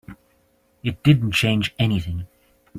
[0.81, 2.25] It didn't change anything.